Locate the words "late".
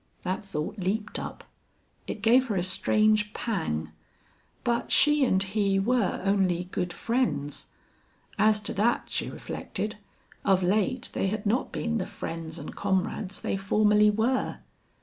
10.63-11.11